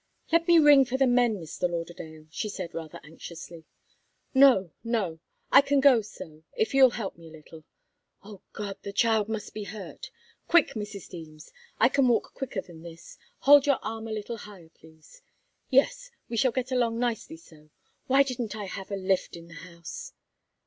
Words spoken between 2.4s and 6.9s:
said, rather anxiously. "No, no! I can go so, if you'll